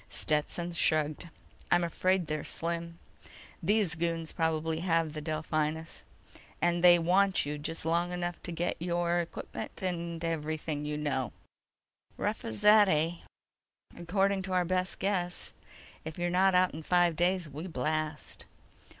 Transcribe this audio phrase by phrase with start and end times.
[0.09, 1.29] Stetson shrugged.
[1.69, 2.97] "I'm afraid they're slim.
[3.61, 6.05] These goons probably have the Delphinus,
[6.59, 11.33] and they want you just long enough to get your equipment and everything you know."
[12.17, 13.17] "Rough as that, eh?"
[13.95, 15.53] "According to our best guess.
[16.03, 18.47] If you're not out in five days, we blast."